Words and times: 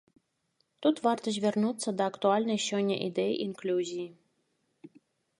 Тут 0.85 0.95
варта 1.07 1.27
звярнуцца 1.35 1.89
да 1.99 2.07
актуальнай 2.11 2.59
сёння 2.69 2.95
ідэі 3.09 3.35
інклюзіі. 3.45 4.07